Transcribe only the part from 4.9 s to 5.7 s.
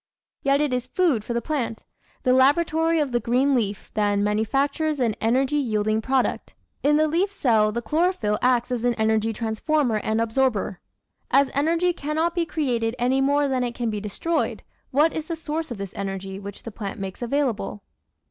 an energy